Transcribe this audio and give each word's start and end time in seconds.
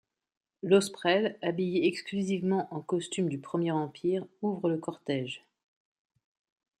Lausprelle, 0.63 1.37
habillée 1.43 1.85
exclusivement 1.85 2.67
en 2.73 2.81
costumes 2.81 3.29
du 3.29 3.37
Premier 3.37 3.69
Empire, 3.71 4.25
ouvre 4.41 4.67
le 4.67 4.79
cortège. 4.79 5.45